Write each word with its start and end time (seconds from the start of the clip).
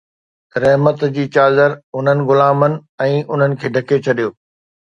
رحمت 0.61 0.99
جي 1.17 1.25
چادر 1.35 1.75
انهن 1.99 2.23
غلامن 2.31 2.79
۽ 3.09 3.13
انهن 3.37 3.57
کي 3.63 3.73
ڍڪي 3.77 4.01
ڇڏيو 4.09 4.35